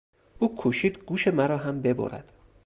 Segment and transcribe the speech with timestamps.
[0.39, 2.33] او کوشید گوش مرا هم ببرد.